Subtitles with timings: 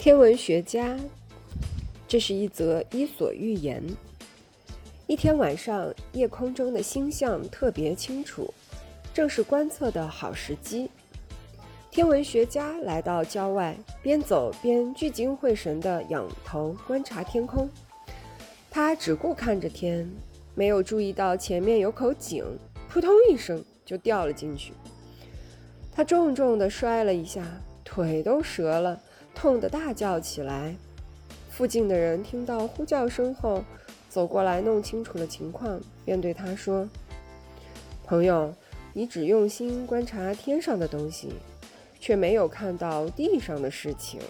[0.00, 0.98] 天文学家，
[2.08, 3.84] 这是一则伊索寓言。
[5.06, 8.50] 一天晚上，夜空中的星象特别清楚，
[9.12, 10.88] 正是观测的好时机。
[11.90, 17.68] 天文学家来到郊外，边走边聚精会神地仰头观察天空。
[18.70, 20.10] 他只顾看着天，
[20.54, 22.42] 没有注意到前面有口井，
[22.88, 24.72] 扑通一声就掉了进去。
[25.92, 27.44] 他重重地摔了一下，
[27.84, 28.98] 腿都折了。
[29.40, 30.76] 痛得大叫起来，
[31.48, 33.64] 附近的人听到呼叫声后，
[34.10, 36.86] 走过来弄清楚了情况，便对他说
[38.04, 38.54] ：“朋友，
[38.92, 41.30] 你只用心观察天上的东西，
[41.98, 44.20] 却没有看到地上的事情。”